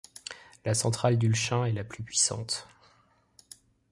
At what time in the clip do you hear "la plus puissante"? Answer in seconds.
1.73-2.67